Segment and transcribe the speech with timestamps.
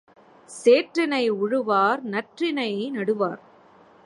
[0.49, 3.41] சேற்றினை உழுவார் நற்றினை நடுவார்